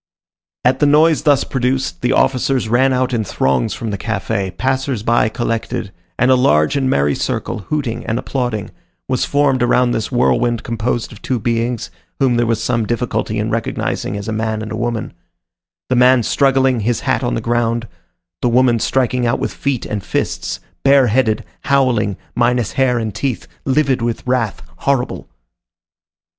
[0.65, 5.03] At the noise thus produced, the officers ran out in throngs from the café, passers
[5.03, 8.71] by collected, and a large and merry circle, hooting and applauding,
[9.07, 13.51] was formed around this whirlwind composed of two beings, whom there was some difficulty in
[13.51, 15.13] recognizing as a man and a woman:
[15.87, 17.87] the man struggling, his hat on the ground;
[18.41, 24.01] the woman striking out with feet and fists, bareheaded, howling, minus hair and teeth, livid
[24.01, 25.29] with wrath, horrible.